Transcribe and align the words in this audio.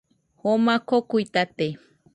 Joma 0.41 0.75
kokuitate 0.87 1.67